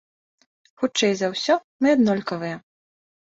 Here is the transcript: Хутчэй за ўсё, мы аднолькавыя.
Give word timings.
Хутчэй 0.83 1.13
за 1.19 1.27
ўсё, 1.35 1.57
мы 1.85 1.93
аднолькавыя. 1.97 2.55